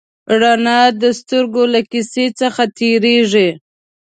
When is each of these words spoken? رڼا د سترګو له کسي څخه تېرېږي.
رڼا 0.41 0.79
د 1.01 1.03
سترګو 1.19 1.63
له 1.73 1.81
کسي 1.91 2.25
څخه 2.39 2.63
تېرېږي. 2.77 3.49